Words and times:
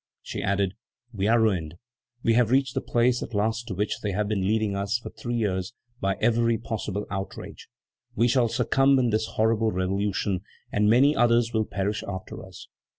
She 0.23 0.41
added: 0.41 0.73
"We 1.13 1.27
are 1.27 1.39
ruined. 1.39 1.75
We 2.23 2.33
have 2.33 2.49
reached 2.49 2.73
the 2.73 2.81
place 2.81 3.21
at 3.21 3.35
last 3.35 3.67
to 3.67 3.75
which 3.75 3.99
they 3.99 4.13
have 4.13 4.27
been 4.27 4.47
leading 4.47 4.75
us 4.75 4.97
for 4.97 5.11
three 5.11 5.35
years 5.35 5.75
by 5.99 6.15
every 6.19 6.57
possible 6.57 7.05
outrage; 7.11 7.69
we 8.15 8.27
shall 8.27 8.47
succumb 8.47 8.97
in 8.97 9.11
this 9.11 9.27
horrible 9.35 9.69
revolution, 9.71 10.41
and 10.71 10.89
many 10.89 11.15
others 11.15 11.53
will 11.53 11.65
perish 11.65 12.03
after 12.07 12.43
us. 12.43 12.67